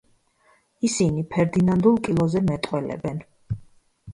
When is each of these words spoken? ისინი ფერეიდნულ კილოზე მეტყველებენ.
ისინი 0.87 1.25
ფერეიდნულ 1.35 1.99
კილოზე 2.09 2.41
მეტყველებენ. 2.49 3.21